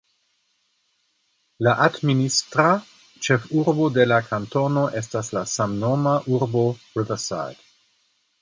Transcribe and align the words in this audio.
La 1.67 1.73
administra 1.87 2.65
ĉefurbo 3.27 3.91
de 3.99 4.07
la 4.13 4.19
kantono 4.31 4.87
estas 5.03 5.33
la 5.39 5.47
samnoma 5.55 6.15
urbo 6.39 6.65
Riverside. 6.81 7.63